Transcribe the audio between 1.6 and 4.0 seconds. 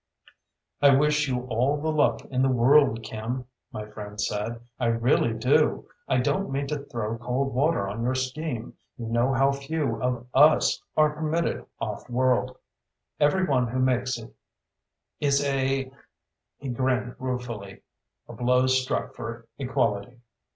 the luck in the world, Kim," my